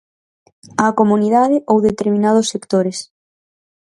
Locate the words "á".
0.83-0.85